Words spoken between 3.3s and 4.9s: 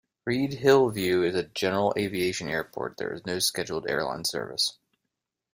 scheduled airline service.